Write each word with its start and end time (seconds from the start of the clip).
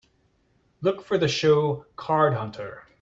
Look 0.81 1.05
for 1.05 1.19
the 1.19 1.27
show 1.27 1.85
Card 1.95 2.33
Hunter 2.33 2.87